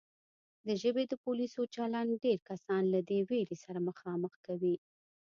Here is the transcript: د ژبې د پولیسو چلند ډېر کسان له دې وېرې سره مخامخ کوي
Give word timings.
د 0.67 0.69
ژبې 0.81 1.03
د 1.07 1.13
پولیسو 1.23 1.61
چلند 1.75 2.11
ډېر 2.23 2.39
کسان 2.49 2.83
له 2.93 2.99
دې 3.09 3.19
وېرې 3.29 3.57
سره 3.63 3.79
مخامخ 3.89 4.33
کوي 4.45 4.75